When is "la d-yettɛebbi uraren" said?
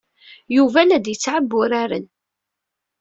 0.87-2.05